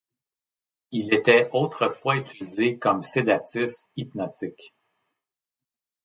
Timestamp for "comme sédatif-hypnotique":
2.79-4.73